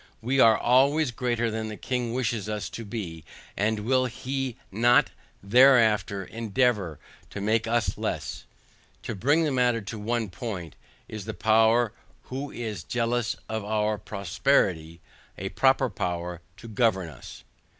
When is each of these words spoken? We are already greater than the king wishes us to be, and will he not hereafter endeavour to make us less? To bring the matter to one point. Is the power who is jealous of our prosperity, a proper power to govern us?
We 0.19 0.39
are 0.39 0.59
already 0.59 1.11
greater 1.11 1.51
than 1.51 1.67
the 1.67 1.77
king 1.77 2.11
wishes 2.11 2.49
us 2.49 2.71
to 2.71 2.83
be, 2.83 3.23
and 3.55 3.81
will 3.81 4.05
he 4.07 4.57
not 4.71 5.11
hereafter 5.47 6.25
endeavour 6.25 6.97
to 7.29 7.39
make 7.39 7.67
us 7.67 7.99
less? 7.99 8.45
To 9.03 9.13
bring 9.13 9.43
the 9.43 9.51
matter 9.51 9.79
to 9.79 9.99
one 9.99 10.31
point. 10.31 10.75
Is 11.07 11.25
the 11.25 11.35
power 11.35 11.93
who 12.23 12.49
is 12.49 12.83
jealous 12.83 13.35
of 13.47 13.63
our 13.63 13.99
prosperity, 13.99 15.01
a 15.37 15.49
proper 15.49 15.87
power 15.87 16.41
to 16.57 16.67
govern 16.67 17.07
us? 17.07 17.43